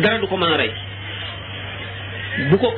dara 0.00 0.18
du 0.18 0.26
ko 0.28 0.36
mën 0.36 0.52
a 0.54 0.56
rey 0.56 0.72
bu 2.50 2.56
ko 2.62 2.68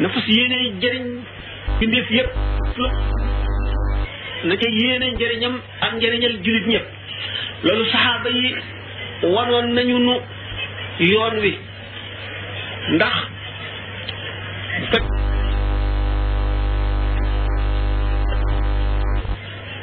na 0.00 0.08
fas 0.14 0.26
yéene 0.26 0.56
jëriñ 0.82 1.06
bindeef 1.78 2.08
yëpp 2.16 2.30
na 4.46 4.54
ca 4.60 4.68
yéene 4.78 5.06
njëriñam 5.14 5.54
ak 5.84 5.92
njëriñal 5.96 6.34
jullit 6.44 6.66
ñëpp 6.72 6.86
loolu 7.64 7.84
saxaaba 7.92 8.28
yi 8.38 8.46
wanoon 9.34 9.66
nañu 9.76 9.96
nu 10.06 10.14
yoon 11.10 11.34
wi 11.42 11.52
ndax 12.94 13.14
fekk 14.90 15.04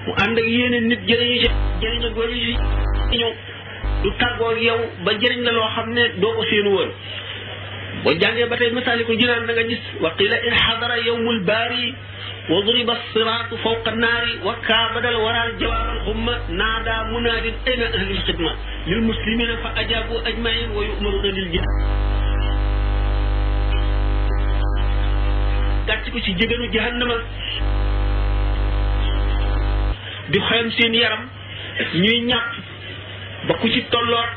mu 0.06 0.12
ànd 0.24 0.38
ak 0.42 0.48
yéene 0.56 0.78
nit 0.90 1.02
jëriñu 1.08 1.36
ci 1.42 1.48
jëriñ 1.82 2.04
ak 2.08 2.16
wéru 2.18 2.36
du 4.04 4.10
tàggoog 4.22 4.58
yow 4.68 4.82
ba 5.06 5.12
jëriñ 5.22 5.42
la 5.46 5.52
loo 5.52 5.70
xam 5.76 5.88
ne 5.96 6.02
doo 6.22 6.34
ko 6.36 6.42
séenu 6.50 6.72
woon 6.76 6.92
boo 8.04 8.14
jàngee 8.20 8.46
ba 8.50 8.58
tey 8.58 8.72
masaalikul 8.72 9.16
jinaan 9.20 9.46
da 9.48 9.54
nga 9.54 9.64
gis 9.70 9.80
wa 10.02 10.10
qila 10.18 10.38
in 10.48 10.54
xadara 10.64 10.98
yowmul 11.08 11.40
baari 11.50 11.94
wa 12.52 12.58
duriba 12.66 12.96
siraatu 13.14 13.56
fawqa 13.64 13.92
naari 14.04 14.34
wa 14.48 14.54
kaabadal 14.68 15.18
waraal 15.26 15.52
jawaaral 15.62 16.00
xumma 16.06 16.34
naada 16.60 16.94
munaadin 17.12 17.56
ayna 17.72 17.86
ahlul 17.98 18.22
xidma 18.28 18.52
lil 18.92 19.02
muslimina 19.10 19.56
fa 19.64 19.70
ajaabu 19.82 20.16
ajmain 20.30 20.68
wa 20.78 20.82
yumaruna 20.90 21.30
lil 21.38 21.50
jihad 21.54 21.74
gàcc 25.88 26.06
ko 26.14 26.20
ci 26.26 26.32
jéganu 26.40 26.72
jahannama 26.76 27.18
di 30.32 30.40
xoyam 30.48 30.70
seen 30.78 30.94
yaram 31.02 31.24
ñuy 32.04 32.20
ñàkk 32.32 32.52
ba 33.48 33.54
ku 33.62 33.68
ci 33.74 33.82
tolloot 33.92 34.34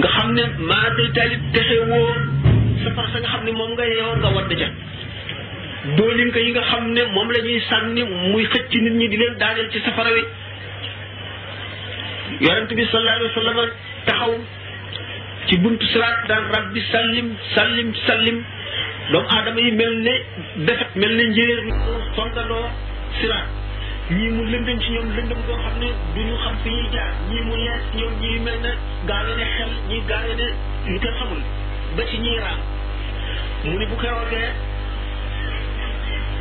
nga 0.00 0.08
xam 0.16 0.28
ne 0.36 0.44
maa 0.70 0.86
day 0.96 1.08
taalib 1.16 1.42
texe 1.54 1.76
woo 1.90 2.14
sa 2.84 3.02
nga 3.22 3.30
xam 3.32 3.42
ne 3.46 3.52
moom 3.58 3.70
nga 3.76 3.84
yeewoo 3.90 4.16
nga 4.22 4.30
wadd 4.36 4.50
ca 4.60 4.68
doolinka 5.98 6.38
yi 6.44 6.50
nga 6.56 6.64
xam 6.70 6.84
ne 6.96 7.02
moom 7.14 7.28
la 7.34 7.40
ñuy 7.46 7.60
sànni 7.70 8.02
muy 8.32 8.44
xëcc 8.52 8.72
nit 8.84 8.94
ñi 9.00 9.06
di 9.12 9.16
leen 9.22 9.34
daaneel 9.40 9.68
ci 9.72 9.78
safara 9.84 10.10
wi 10.16 10.22
yonent 12.44 12.70
bi 12.78 12.84
sallallahu 12.92 13.38
alayhi 13.40 13.72
taxaw 14.06 14.32
ci 15.46 15.54
buntu 15.62 15.84
siraat 15.92 16.16
daan 16.28 16.44
rabbi 16.54 16.80
sallim 16.92 17.28
sallim 17.54 17.88
sallim 18.06 18.38
doomu 19.10 19.28
aadama 19.34 19.60
yi 19.66 19.72
mel 19.80 19.94
ne 20.06 20.14
defet 20.66 20.92
mel 21.00 21.12
ne 21.18 21.24
njéer 21.32 21.60
songandoo 22.16 22.66
siraat 23.20 23.48
ñii 24.18 24.28
mu 24.36 24.42
lëndëm 24.52 24.78
ci 24.82 24.88
ñoom 24.94 25.08
lëndëm 25.16 25.40
koo 25.46 25.56
xam 25.64 25.74
ne 25.82 25.88
du 26.14 26.20
ñu 26.28 26.34
xam 26.44 26.54
fi 26.64 26.68
ñuy 26.76 26.88
jaar 26.94 27.10
ñii 27.30 27.42
mu 27.46 27.54
leer 27.62 27.80
ci 27.88 27.92
ñoom 28.00 28.12
ñii 28.22 28.38
mel 28.44 28.58
na 28.64 28.70
gaawee 29.08 29.34
ne 29.40 29.44
xel 29.56 29.70
ñii 29.88 30.02
gaawee 30.10 30.36
ne 30.42 30.46
lu 30.92 30.98
kenn 31.02 31.14
xamul 31.18 31.40
ba 31.96 32.02
ci 32.08 32.16
ñii 32.24 32.38
raam 32.44 32.58
mu 33.70 33.76
ne 33.80 33.86
bu 33.90 33.96
keroogee 34.02 34.48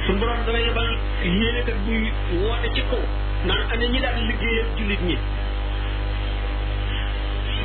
suñu 0.06 0.20
borom 0.22 0.42
dana 0.46 0.60
yebal 0.66 0.90
yéenekat 1.24 1.78
buy 1.86 1.98
woote 2.42 2.68
ci 2.76 2.82
kaw 2.90 3.02
naan 3.48 3.64
ana 3.74 3.86
ñi 3.92 4.00
daan 4.04 4.18
liggéeyal 4.30 4.68
jullit 4.78 5.02
ñi 5.08 5.16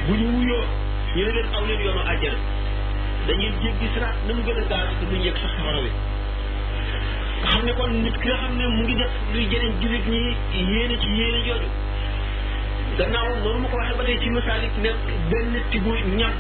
bu 0.09 0.13
ñu 0.21 0.27
wuyoo 0.37 0.65
ñu 1.17 1.21
ne 1.27 1.33
leen 1.37 1.47
aw 1.55 1.63
yoonu 1.85 2.03
àjjana 2.13 2.39
dañuy 3.27 3.53
jéggi 3.63 3.87
siraat 3.95 4.17
na 4.27 4.33
mu 4.35 4.43
gën 4.47 4.59
a 4.61 4.63
gaaw 4.71 4.87
te 5.01 5.05
duñ 5.11 5.23
yegg 5.25 5.37
sax 5.43 5.51
safara 5.57 5.81
nga 7.43 7.51
xam 7.53 7.61
ne 7.67 7.73
kon 7.79 7.93
nit 8.05 8.17
ki 8.21 8.29
nga 8.31 8.37
xam 8.43 8.53
ne 8.59 8.65
mu 8.73 8.81
ngi 8.87 8.95
def 9.01 9.11
luy 9.35 9.45
jëriñ 9.51 9.73
jullit 9.83 10.07
ñi 10.13 10.21
yéene 10.73 10.97
ci 11.03 11.09
yéene 11.19 11.39
jooju 11.47 11.69
gannaaw 12.99 13.29
noonu 13.45 13.59
ma 13.63 13.69
ko 13.69 13.77
waxee 13.77 13.97
ba 13.99 14.05
tey 14.05 14.19
ci 14.23 14.29
masaalik 14.31 14.73
ne 14.85 14.91
benn 15.31 15.53
tibu 15.71 15.91
ñam 16.19 16.33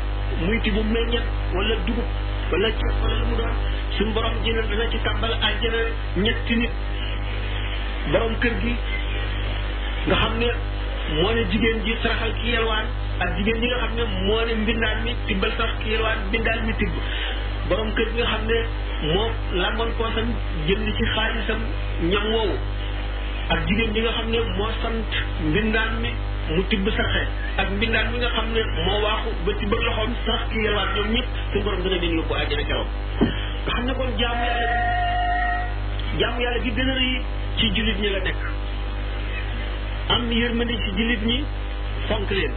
muy 0.46 0.60
tibu 0.64 0.80
meññet 0.82 1.26
wala 1.54 1.74
dugub 1.86 2.08
wala 2.52 2.68
ceeb 2.80 2.94
wala 3.02 3.14
lu 3.20 3.26
mu 3.30 3.36
doon 3.36 3.54
suñu 3.96 4.12
borom 4.14 4.36
dina 4.44 4.60
dina 4.68 4.84
ci 4.90 4.98
tàmbal 5.04 5.32
àjjana 5.48 5.78
ñetti 6.24 6.54
nit 6.56 6.72
borom 8.12 8.34
kër 8.40 8.54
gi 8.62 8.74
nga 10.06 10.16
xam 10.22 10.32
ne 10.38 10.48
moo 11.20 11.32
ne 11.32 11.42
jigéen 11.50 11.78
ji 11.84 11.92
saraxal 12.02 12.32
ki 12.40 12.46
yelwaan 12.54 12.86
ak 13.18 13.28
jigéen 13.36 13.60
ji 13.60 13.66
nga 13.66 13.78
xam 13.84 13.92
ne 13.96 14.02
moo 14.26 14.40
ne 14.46 14.52
mbindaan 14.60 14.98
mi 15.04 15.12
tibbal 15.26 15.52
sarax 15.58 15.76
ki 15.82 15.90
yelwaan 15.90 16.18
mbindaan 16.28 16.60
mi 16.66 16.72
tibb 16.80 16.94
borom 17.68 17.88
kër 17.96 18.08
gi 18.14 18.18
nga 18.20 18.28
xam 18.32 18.44
ne 18.50 18.58
moo 19.04 19.28
làmboon 19.52 19.90
poosam 19.98 20.26
jënd 20.68 20.86
ci 20.98 21.04
xaalisam 21.14 21.60
ñam 22.10 22.30
woowu 22.34 22.56
ak 23.54 23.58
jigéen 23.66 23.92
bi 23.92 24.00
nga 24.00 24.12
xam 24.16 24.30
ne 24.32 24.38
moo 24.58 24.68
sant 24.82 25.10
mbindaan 25.48 25.90
mi 26.02 26.08
mu 26.54 26.62
tibb 26.70 26.88
saxe 26.96 27.22
ak 27.58 27.68
mbindaan 27.76 28.12
mi 28.12 28.18
nga 28.18 28.30
xam 28.36 28.46
ne 28.54 28.60
moo 28.86 29.00
waaxu 29.04 29.30
ba 29.46 29.52
tibb 29.60 29.72
loxoom 29.72 30.12
sax 30.26 30.40
ki 30.52 30.64
yelwaat 30.64 30.88
ñoom 30.96 31.08
ñëpp 31.16 31.28
suñu 31.52 31.64
borom 31.64 31.80
a 31.86 31.88
leen 31.98 32.16
yóbbu 32.16 32.34
àjjana 32.34 32.62
keroog 32.68 32.88
nga 33.66 33.72
xam 33.74 33.84
ne 33.86 33.92
kon 33.98 34.10
jaamu 34.18 34.44
yàlla 34.46 34.74
yàlla 36.44 36.58
bi 36.64 36.70
gën 36.70 36.90
a 36.90 36.96
ci 37.58 37.66
jullit 37.76 37.98
ñi 38.00 38.08
la 38.08 38.18
nekk 38.20 38.40
am 40.08 40.30
yërmande 40.32 40.74
ci 40.82 40.90
jullit 40.96 41.22
ñi 41.26 41.44
fonk 42.08 42.30
leen 42.30 42.52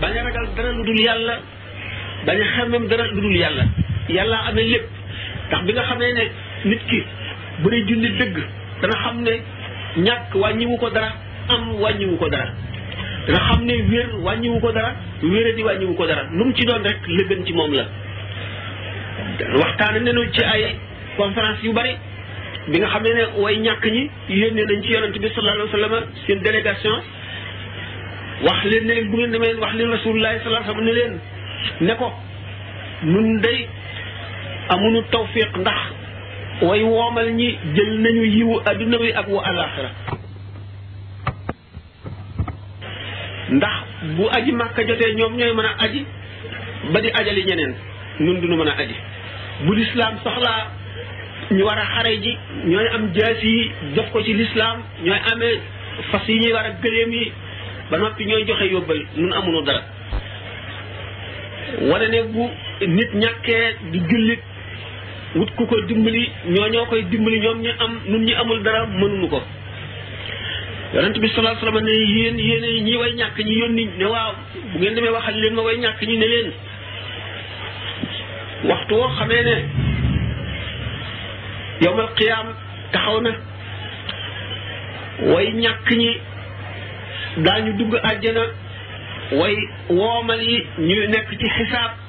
bañ 0.00 0.14
a 0.18 0.22
ragal 0.22 0.48
dara 0.56 0.70
lu 0.72 0.82
dul 0.86 1.00
yàlla 1.06 1.36
bañ 2.26 2.38
a 2.40 2.78
dara 2.90 3.04
lu 3.06 3.20
dul 3.20 3.36
yàlla 3.36 3.64
yàlla 4.08 4.38
amee 4.46 4.68
lépp 4.72 4.95
ndax 5.46 5.62
bi 5.64 5.72
nga 5.74 5.82
xam 5.86 5.98
ne 5.98 6.30
nit 6.64 6.82
ki 6.90 7.00
bu 7.62 7.70
dee 7.70 7.84
dëgg 7.88 8.36
dana 8.82 8.94
xam 9.02 9.22
ne 9.22 9.32
ñàkk 10.02 10.34
wàññiwu 10.34 10.76
ko 10.76 10.90
dara 10.90 11.12
am 11.48 11.62
wàññiwu 11.80 12.16
ko 12.18 12.28
dara 12.28 12.50
dana 13.26 13.40
xam 13.48 13.64
ne 13.64 13.74
wér 13.90 14.08
wàññiwu 14.24 14.58
ko 14.60 14.72
dara 14.72 14.90
wéra 15.22 15.52
di 15.56 15.62
wàññiwu 15.64 15.94
ko 15.96 16.06
dara 16.06 16.22
lu 16.36 16.44
mu 16.44 16.52
ci 16.54 16.64
doon 16.66 16.82
rek 16.84 16.98
la 17.06 17.22
gën 17.30 17.44
ci 17.46 17.52
moom 17.52 17.72
la 17.72 17.84
waxtaane 19.60 20.00
nañu 20.02 20.30
ci 20.32 20.42
ay 20.44 20.76
conférence 21.16 21.62
yu 21.64 21.72
bari 21.72 21.94
bi 22.68 22.78
nga 22.78 22.86
xam 22.88 23.02
ne 23.02 23.10
ne 23.14 23.22
way 23.40 23.56
ñàkk 23.58 23.84
ñi 23.86 24.10
ne 24.28 24.62
nañ 24.66 24.82
ci 24.82 24.92
yonent 24.92 25.18
bi 25.18 25.28
sallallahu 25.34 25.68
alayhi 25.68 25.72
wa 25.72 25.78
sallam 25.98 26.04
seen 26.26 26.40
délégation 26.42 26.96
wax 28.42 28.64
leen 28.64 28.84
ne 28.86 28.94
leen 28.94 29.28
ngeen 29.28 29.58
wax 29.60 29.74
leen 29.74 29.90
rasulullahi 29.90 30.38
sallallahu 30.40 30.70
alayhi 30.70 30.70
wa 30.70 30.74
sallam 30.74 30.84
ne 30.84 30.92
leen 30.92 31.14
ne 31.86 31.94
ko 31.96 32.12
nun 33.02 33.40
day 33.40 33.68
amuñu 34.68 35.02
tawfiq 35.10 35.50
ndax 35.62 35.82
way 36.62 36.82
woomal 36.82 37.28
ñi 37.38 37.58
jël 37.74 38.00
nañu 38.00 38.22
yiwu 38.26 38.54
adduna 38.66 38.96
wi 38.98 39.12
ak 39.12 39.26
wu 39.28 39.38
alaxira 39.40 39.90
ndax 43.50 43.80
bu 44.16 44.28
aji 44.32 44.52
màkka 44.52 44.84
jotee 44.86 45.14
ñoom 45.14 45.36
ñooy 45.36 45.52
mën 45.54 45.64
a 45.66 45.74
aji 45.84 46.06
ba 46.92 47.00
di 47.00 47.08
ajali 47.14 47.44
ñeneen 47.44 47.74
nun 48.20 48.40
duñu 48.40 48.56
mën 48.56 48.68
a 48.68 48.72
aji 48.80 48.94
bu 49.66 49.72
lislaam 49.74 50.14
soxlaa 50.24 50.66
ñu 51.52 51.62
war 51.64 51.78
a 51.78 51.84
xare 51.84 52.16
ji 52.22 52.36
ñooy 52.64 52.88
am 52.94 53.12
jaas 53.14 53.42
yi 53.42 53.70
def 53.94 54.10
ko 54.10 54.22
ci 54.22 54.34
lislaam 54.34 54.82
ñooy 55.04 55.20
amee 55.32 55.60
fas 56.10 56.26
yi 56.28 56.38
ñuy 56.38 56.52
war 56.52 56.64
a 56.66 56.70
gëléem 56.82 57.12
yi 57.12 57.32
ba 57.90 57.98
noppi 57.98 58.24
ñooy 58.26 58.44
joxe 58.46 58.66
yóbbal 58.72 59.06
nun 59.16 59.32
amuñu 59.32 59.62
dara 59.62 59.82
wane 61.82 62.08
ne 62.08 62.22
bu 62.22 62.50
nit 62.86 63.10
ñàkkee 63.14 63.76
di 63.92 63.98
jullit 64.08 64.40
wut 65.36 65.50
ku 65.56 65.66
ko 65.68 65.76
dimbali 65.86 66.24
ñoo 66.48 66.68
ñoo 66.72 66.86
koy 66.88 67.02
dimbali 67.12 67.38
ñoom 67.44 67.58
ñu 67.64 67.70
am 67.84 67.92
nun 68.10 68.22
ñu 68.26 68.34
amul 68.40 68.60
dara 68.64 68.82
mënuñu 68.98 69.28
ko 69.28 69.40
yonent 70.94 71.18
bi 71.20 71.28
salaa 71.28 71.56
sallam 71.60 71.80
ne 71.84 71.92
yéen 71.92 72.36
yéen 72.38 72.84
ñi 72.84 72.96
way 72.96 73.12
ñàkk 73.20 73.36
ñi 73.46 73.54
yónni 73.60 73.84
ne 73.98 74.04
waaw 74.12 74.32
bu 74.72 74.78
ngeen 74.78 74.94
demee 74.94 75.10
waxal 75.14 75.36
leen 75.40 75.54
ma 75.54 75.62
way 75.62 75.76
ñàkk 75.78 76.00
ñi 76.08 76.16
ne 76.16 76.26
leen 76.26 76.48
waxtu 78.64 78.94
woo 78.94 79.10
xamee 79.18 79.42
ne 79.42 79.56
yowmal 81.84 82.08
qiyaam 82.16 82.46
taxaw 82.92 83.20
na 83.20 83.30
way 85.34 85.52
ñàkk 85.52 85.88
ñi 86.00 86.10
daañu 87.44 87.70
dugg 87.78 87.94
àjjana 88.02 88.42
way 89.38 89.54
woomal 89.88 90.40
yi 90.40 90.62
ñu 90.78 91.06
nekk 91.12 91.28
ci 91.40 91.46
xisaab 91.56 92.05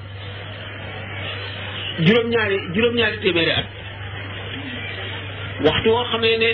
juróom-ñaari 2.05 2.57
juróom-ñaari 2.73 3.51
at 3.59 3.67
waxtu 5.65 5.89
woo 5.89 6.05
xamee 6.11 6.37
ne 6.43 6.49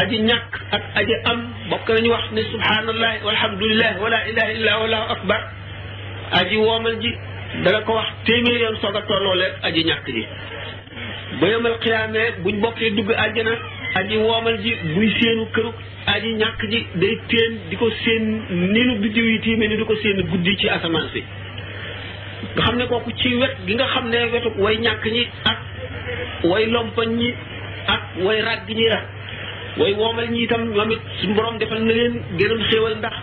aji 0.00 0.16
ñàkk 0.28 0.52
ak 0.76 0.82
aji 1.00 1.14
am 1.30 1.38
bokk 1.70 1.86
nañu 1.94 2.10
wax 2.16 2.24
ne 2.32 2.42
subhanallah 2.52 3.10
walhamdulilah 3.26 3.92
wala 4.02 4.18
ilaha 4.30 4.50
illa 4.56 4.72
wallahu 4.80 5.10
akbar 5.14 5.40
aji 6.40 6.56
woomal 6.56 6.96
ji 7.02 7.10
dana 7.64 7.80
ko 7.86 7.92
wax 7.94 8.08
téeméer 8.24 8.60
yoon 8.60 8.76
soog 8.80 8.96
a 8.96 9.02
tolloole 9.02 9.46
aji 9.62 9.84
ñàkk 9.84 10.06
ji 10.14 10.22
ba 11.40 11.48
yomal 11.48 11.78
xiyaamee 11.82 12.28
buñ 12.44 12.60
bokkee 12.60 12.90
dugg 12.96 13.10
àjjana 13.26 13.52
aji 13.94 14.16
woomal 14.16 14.56
ji 14.64 14.72
buy 14.94 15.08
seenu 15.20 15.44
këruk 15.54 15.76
aji 16.14 16.34
ñàkk 16.42 16.60
ji 16.72 16.86
day 17.00 17.14
téen 17.28 17.52
di 17.70 17.76
ko 17.76 17.90
seen 18.04 18.22
ninu 18.74 18.96
biddiw 19.02 19.24
yi 19.32 19.38
tiimee 19.44 19.68
ni 19.68 19.76
di 19.76 19.84
ko 19.84 19.94
seen 20.02 20.16
guddi 20.30 20.56
ci 20.58 20.68
asamaan 20.68 21.08
si 21.12 21.22
nga 22.52 22.62
xam 22.68 22.76
ne 22.78 22.84
kooku 22.90 23.10
ci 23.20 23.28
wet 23.40 23.52
gi 23.66 23.74
nga 23.78 23.86
xam 23.92 24.06
ne 24.12 24.18
wetu 24.32 24.50
way 24.64 24.76
ñàkk 24.84 25.02
ñi 25.14 25.22
ak 25.52 25.58
way 26.50 26.64
lompoñ 26.74 27.08
ñi 27.20 27.30
ak 27.94 28.02
way 28.24 28.38
ràgg 28.48 28.66
ñi 28.78 28.86
la 28.92 29.00
way 29.78 29.92
woomal 29.98 30.26
ñi 30.32 30.40
itam 30.46 30.62
ñoom 30.74 30.90
it 30.96 31.02
suñu 31.18 31.34
borom 31.36 31.56
defal 31.60 31.80
na 31.84 31.92
leen 31.98 32.14
gënal 32.38 32.62
xéewal 32.68 32.94
ndax 33.00 33.14